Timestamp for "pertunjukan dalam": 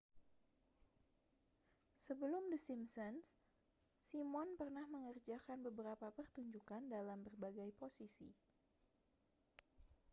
6.17-7.19